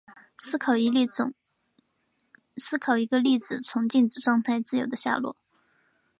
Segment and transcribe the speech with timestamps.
[0.35, 0.75] 思考
[2.97, 5.37] 一个粒子从静止状态自由地下落。